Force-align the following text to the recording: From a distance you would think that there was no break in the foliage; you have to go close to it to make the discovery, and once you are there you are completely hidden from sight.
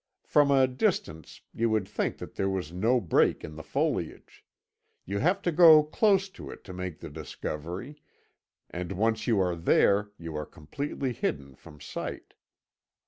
From 0.25 0.49
a 0.49 0.65
distance 0.65 1.41
you 1.53 1.69
would 1.69 1.87
think 1.87 2.17
that 2.17 2.33
there 2.33 2.49
was 2.49 2.71
no 2.73 2.99
break 2.99 3.43
in 3.43 3.53
the 3.55 3.61
foliage; 3.61 4.43
you 5.05 5.19
have 5.19 5.43
to 5.43 5.51
go 5.51 5.83
close 5.83 6.27
to 6.29 6.49
it 6.49 6.63
to 6.63 6.73
make 6.73 7.01
the 7.01 7.09
discovery, 7.11 7.97
and 8.71 8.93
once 8.93 9.27
you 9.27 9.39
are 9.39 9.55
there 9.55 10.09
you 10.17 10.35
are 10.35 10.47
completely 10.47 11.13
hidden 11.13 11.53
from 11.53 11.79
sight. 11.79 12.33